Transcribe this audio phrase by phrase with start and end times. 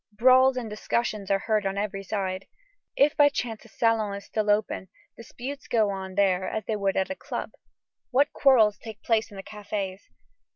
[0.13, 2.47] Brawls and discussions are heard on every side.
[2.95, 6.97] If by chance a salon is still open, disputes go on there as they would
[6.97, 7.51] at a club.
[8.09, 10.01] What quarrels take place in the cafés!